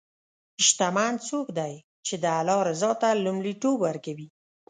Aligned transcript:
شتمن 0.65 1.13
څوک 1.27 1.47
دی 1.57 1.73
چې 2.05 2.13
د 2.23 2.25
الله 2.39 2.59
رضا 2.69 2.91
ته 3.01 3.09
لومړیتوب 3.25 3.77
ورکوي. 3.81 4.27